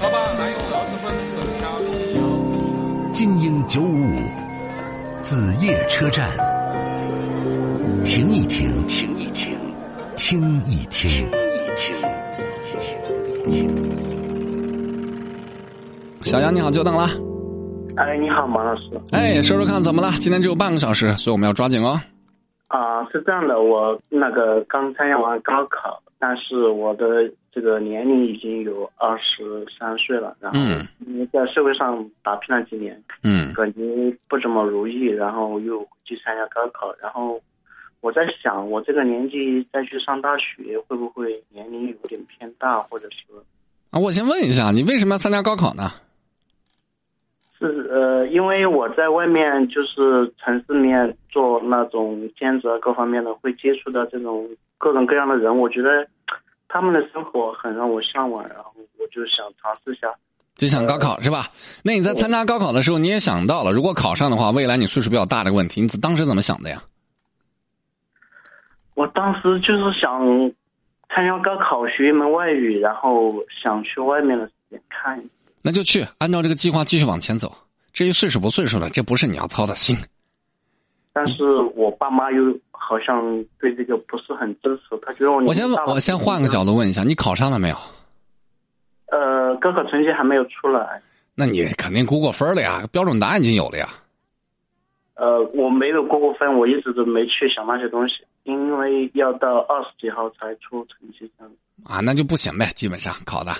[0.00, 1.64] 好吧，还有二十分等下。
[3.12, 4.20] 精英九五五，
[5.20, 6.28] 子夜车站，
[8.04, 9.58] 停一停，停一停，
[10.16, 11.28] 听一听，
[13.44, 13.88] 听一听。
[16.22, 17.08] 小杨你好，久等了。
[17.96, 18.82] 哎，你好，马老师。
[19.12, 20.12] 哎，说说看怎么了？
[20.20, 22.00] 今天只有半个小时，所以我们要抓紧哦。
[22.68, 30.58] 啊，是这样的，我那个刚参加完高考，但是我的这个年龄已经有二十三岁了，然后
[31.06, 33.80] 因为在社会上打拼了几年，嗯，感觉
[34.28, 37.40] 不怎么如意，然后又去参加高考，然后
[38.00, 43.18] 我在想，我这个年纪再去上大学，会不会年龄有点偏大，或者是？
[43.90, 45.90] 啊，我先问一下，你为什么要参加高考呢？
[47.58, 54.48] 是呃，因为我在外面就是城市里面做那种兼职各方面的，会接触到这种
[54.78, 56.06] 各种各样的人，我觉得
[56.68, 60.14] 他们的生活很让我向往，然后我就想尝试一下，
[60.54, 61.48] 就想高考是吧？
[61.82, 66.80] 那你在参加高考的时候，你也想到了，如果考上的话，未来你岁数比较大的问题，你当时怎么想的呀？
[68.94, 70.20] 我当时就是想
[71.08, 75.28] 参加高考，学一门外语，然后想去外面的世界看一下。
[75.62, 77.52] 那就去按照这个计划继续往前走。
[77.92, 79.96] 至于岁数不岁数的，这不是你要操的心。
[81.12, 87.76] 但是我爸妈又好像对这个不是很支持，他觉得我我先我先换个角度问一下，你考上了没有？
[89.06, 91.02] 呃，高考成绩还没有出来。
[91.34, 93.88] 那你肯定估过分了呀，标准答案已经有了呀。
[95.14, 101.48] 呃，我没有过过分，我一直都没去想那些东西，因为要到二十几号才出成绩单。
[101.84, 103.52] 啊，那就不行呗，基本上考的。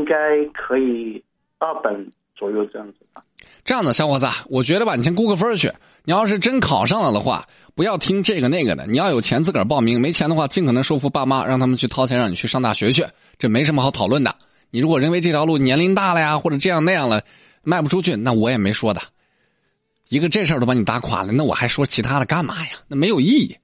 [0.00, 0.14] 应该
[0.54, 1.22] 可以
[1.58, 3.22] 二本左右这样子吧。
[3.64, 5.70] 这样的小伙子，我觉得吧，你先估个分去。
[6.04, 8.86] 你要是真考上了的话，不要听这个那个的。
[8.86, 13.06] 你要有钱自个儿报名，没钱的话，尽可能说服爸妈，让他们去掏钱让你去上大学去。
[13.38, 14.34] 这没什么好讨论的。
[14.70, 17.22] 你如果认为这条路年龄大了呀，或者这样那样了，
[17.62, 19.02] 卖不出去，那我也没说的。
[20.08, 22.70] 一个这事儿都把你打垮了，那我还说其他的干嘛呀？
[22.88, 23.56] 那没有意义。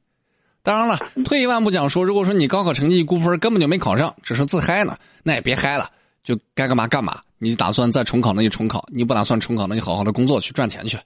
[0.63, 5.91] 当然了，退一万步讲说，如果说你高考成绩估分，根本就没考上，只是自嗨呢，那也别嗨了，
[6.27, 7.21] 就该干嘛干嘛。
[7.39, 10.99] 你打算再重考，那就重考；你不打算重考，那就好好的工作去赚钱去。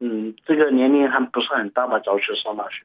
[0.00, 1.98] 嗯，这个年龄还不是很大吧？
[2.00, 2.84] 早去上大学。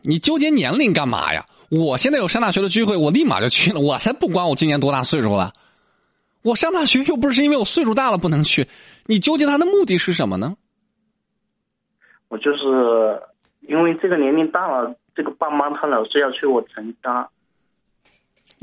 [0.00, 1.44] 你纠结年龄干嘛呀？
[1.70, 3.80] 我现在有上大学的机会，我立马就去了。
[3.80, 5.52] 我才不管我今年多大岁数了，
[6.42, 8.68] 我上大学又不是因为我岁数大了不能去。
[9.06, 10.56] 你纠结他的目的是什么呢？
[12.28, 13.20] 我就是。
[13.66, 17.26] 因为这个年龄大了，这个爸妈他老是要催我成家。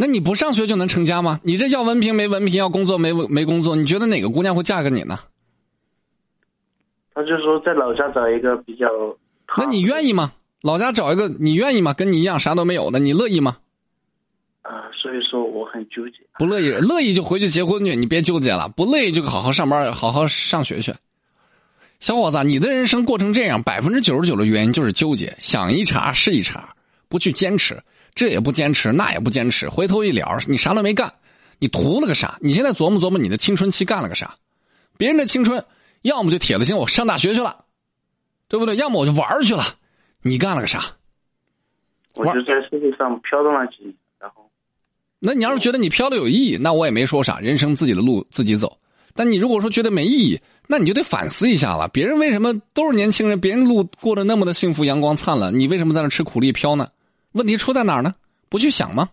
[0.02, 1.40] 那你不上学就能成家吗？
[1.44, 5.20] 你这要文凭没文凭，要工作没没工作，你觉得哪个姑娘会嫁给你呢？
[7.14, 8.88] 他就说在老家找一个比较。
[9.56, 10.32] 那你愿意吗？
[10.64, 11.94] 老家找一个你愿意吗？
[11.94, 13.58] 跟你一样啥都没有的，你乐意吗？
[14.64, 16.16] 啊，所以说我很纠结。
[16.40, 18.70] 不乐意，乐意就回去结婚去，你别纠结了。
[18.70, 20.96] 不乐意就好好上班，好好上学去。
[22.00, 26.74] 小伙子，你的人生过成这样，百分之九十九的原因就是纠结，想一茬是一茬，
[27.08, 31.14] 不去坚持，这也不坚持，那也不坚持，回头一了，你啥都没干，
[31.60, 32.38] 你图了个啥？
[32.42, 34.36] 你现在琢磨琢磨，你的青春期干了个啥？
[34.98, 35.64] 别人的青春，
[36.02, 37.66] 要么就铁了心我上大学去了，
[38.48, 38.76] 对不对？
[38.76, 39.64] 要么我就玩去了，
[40.22, 40.84] 你干了个啥？
[42.16, 44.50] 我就在世界上飘荡了几年，然后，
[45.20, 48.78] 那你要是觉得你飘的有意义，那我也没说啥，人生自己的路自己走。
[49.14, 51.88] 但你如果说觉得没意义，那你就得反思一下了。
[51.88, 56.90] 别人为什么都是年轻人，别人路过得那么的幸福、阳光灿烂，你为什么在那吃苦力飘呢？
[57.34, 58.14] 问题出在哪儿呢？
[58.50, 59.10] 不去想吗？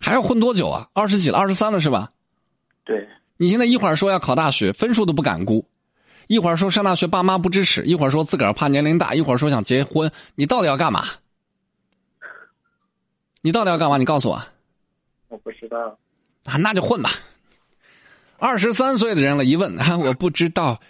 [0.00, 0.88] 还要混多久啊？
[0.92, 2.10] 二十几了，二十三了是吧？
[2.84, 3.08] 对。
[3.36, 5.64] 你现在一会儿说要考大学，分数都不敢估；
[6.28, 11.04] 一会儿说上大学，爸妈不支持；一会儿说自个儿怕年龄大；一会儿说想结婚，你到底要干嘛？
[13.42, 13.98] 你到底要干嘛？
[13.98, 14.42] 你告诉我。
[15.28, 15.98] 我不知道。
[16.44, 17.10] 啊，那就混吧。
[18.38, 20.80] 二十三岁的人了，一问啊， 我不知道。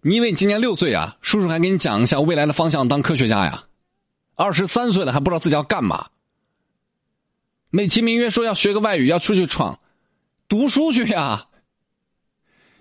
[0.00, 1.16] 你以为你今年六岁啊？
[1.20, 3.64] 叔叔还给你讲一下未来的方向，当科学家呀。
[4.38, 6.10] 二十三岁了还不知道自己要干嘛，
[7.70, 9.80] 美其名曰说要学个外语，要出去闯，
[10.46, 11.48] 读书去呀。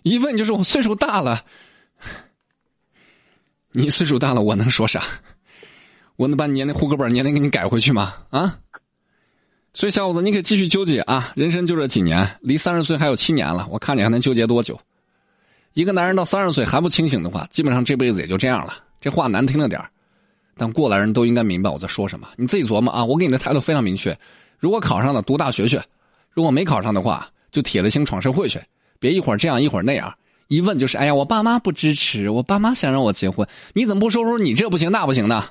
[0.04, 1.44] 一问就是我岁数大了，
[3.72, 5.04] 你岁数大了，我能说啥？
[6.16, 8.14] 我能把你年龄户口本年龄给你改回去吗？
[8.30, 8.60] 啊？
[9.74, 11.34] 所以，小伙子，你可以继续纠结啊！
[11.36, 14.80] 人生就这几年，离三十岁还有七年了，我看你还能纠结多久？
[15.74, 18.84] 一个男人到三十岁还不清醒的话，基本上这辈子也就这样了。
[19.02, 19.84] 这话难听了点
[20.58, 22.28] 但过来人都应该明白我在说什么。
[22.36, 23.06] 你自己琢磨啊！
[23.06, 24.18] 我给你的态度非常明确：
[24.58, 25.80] 如果考上了，读大学去；
[26.32, 28.60] 如果没考上的话，就铁了心闯社会去。
[29.00, 30.14] 别一会儿这样一会儿那样，
[30.48, 33.48] 一问就是：哎呀，我爸妈不支持，我爸妈想让我结婚。
[33.74, 35.46] 你怎么不说说你这不行那不行呢？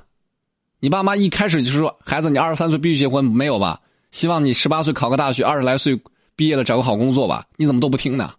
[0.80, 3.80] 你爸妈一开始就是说：孩子，你二十三岁必须结婚，没有吧？
[4.10, 5.98] 希望你十八岁考个大学，二十来岁
[6.34, 7.46] 毕业了找个好工作吧？
[7.56, 8.32] 你怎么都不听呢？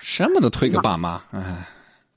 [0.00, 1.66] 什么都推给爸妈，哎。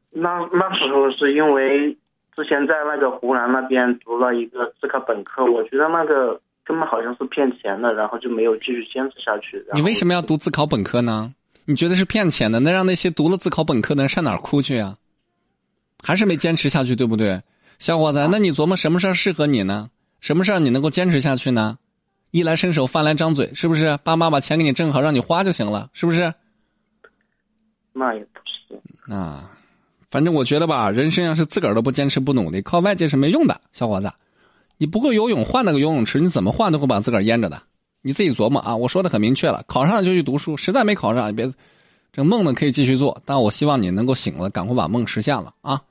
[0.09, 1.95] 那那时候是因为
[2.37, 9.65] 之前在那个湖南那边读了一个自考本科，我觉得那个根本好像是骗钱的，然后就没有继续坚持下去。
[9.73, 11.33] 你为什么要读自考本科呢？
[11.65, 12.59] 你觉得是骗钱的？
[12.59, 14.97] 那让那些读了自考本科的人上哪儿哭去啊？
[16.03, 17.41] 还是没坚持下去，对不对，
[17.79, 18.27] 小伙子？
[18.31, 19.89] 那你琢磨什么事儿适合你呢？
[20.19, 21.79] 什么事儿你能够坚持下去呢？
[22.29, 23.97] 衣来伸手，饭来张嘴，是不是？
[24.03, 26.31] 爸妈把钱给你挣好，让你花就行了，是不是？
[27.93, 29.11] 那也不是。
[29.11, 29.56] 啊。
[30.09, 33.59] 反正我觉得吧，人生要是自个儿都不坚持不努力，靠外界是没用的。
[33.74, 34.12] 小伙子，
[34.77, 37.62] 你不会游泳，换那个游泳池，你怎么换都会把自个儿淹着的。
[38.01, 38.75] 你自己琢磨啊！
[38.75, 41.51] 我说的很明确了，考上了就去读书，实在没考上，你别
[42.13, 45.81] 这梦呢可以继续做，但我希望你能够醒了，赶快把梦实现了啊！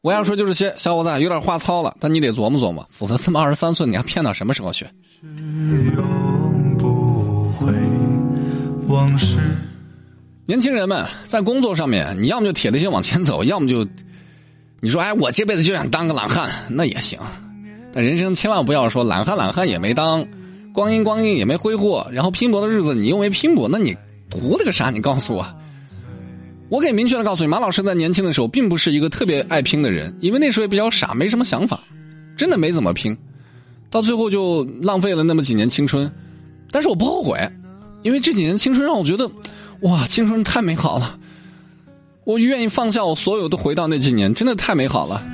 [0.00, 4.86] 我要说就是些，小伙子有点话糙了，但你得琢磨琢磨，否则这么二十三岁，你要骗到什么时候去？
[5.22, 7.72] 永不会
[8.88, 9.36] 往事。
[10.48, 13.86] 年轻人们在工作上面，你要么就铁了心往前走，要么就
[14.80, 17.18] 你说哎，我这辈子就想当个懒汉，那也行。
[17.92, 20.26] 但人生千万不要说懒汉懒汉也没当，
[20.72, 23.94] 光阴光阴也没挥霍，然后拼搏的日子你又没拼搏，那你
[24.30, 24.88] 图了个啥？
[24.88, 25.46] 你告诉我。
[26.70, 31.78] 我可以明确的告诉你，马老师在年轻的时候并不是一个特别爱拼的人，因为那时候也比较傻，没什么想法，
[32.38, 33.14] 真的没怎么拼，
[33.90, 36.10] 到最后就浪费了那么几年青春。
[36.70, 37.38] 但是我不后悔，
[38.00, 39.30] 因为这几年青春让我觉得。
[39.82, 41.18] 哇，青春太美好了！
[42.24, 45.24] 我愿意放下我所有，都回到那几年，真的太美好了。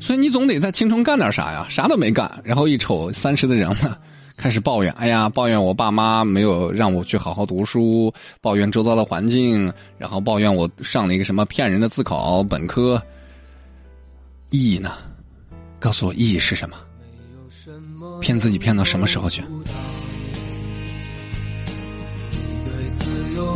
[0.00, 1.66] 所以你总得在青春干点啥呀？
[1.68, 3.98] 啥都没干，然后一瞅三十的人了，
[4.36, 4.92] 开始抱怨。
[4.92, 13.02] 哎呀，抱怨我爸妈没有让我去好好读书，抱怨周遭的环境，然后抱怨我上了一个什么骗人的自考本科。
[14.50, 14.92] 意义呢？
[15.78, 16.76] 告诉我意义是什么？
[18.20, 19.42] 骗自己骗到什么时候去？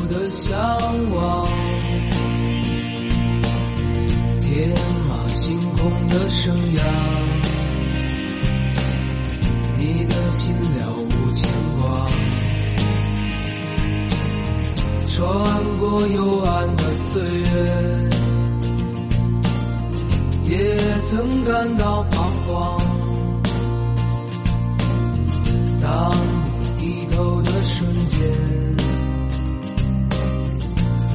[0.09, 0.57] 的向
[1.13, 1.49] 往，
[4.41, 4.75] 天
[5.09, 6.83] 马行空的生涯，
[9.79, 11.49] 你的心了无牵
[11.81, 12.09] 挂，
[15.09, 18.09] 穿过幽暗的岁月，
[20.49, 22.81] 也曾感到彷徨。
[25.81, 26.13] 当
[26.59, 28.64] 你低头的瞬间。